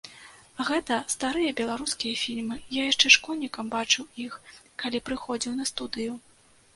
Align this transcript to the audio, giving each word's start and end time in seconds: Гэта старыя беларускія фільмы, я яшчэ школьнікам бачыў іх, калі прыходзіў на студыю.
Гэта 0.67 0.95
старыя 1.13 1.51
беларускія 1.59 2.15
фільмы, 2.21 2.57
я 2.77 2.85
яшчэ 2.91 3.11
школьнікам 3.15 3.69
бачыў 3.75 4.09
іх, 4.25 4.33
калі 4.85 5.03
прыходзіў 5.11 5.53
на 5.59 5.69
студыю. 5.73 6.17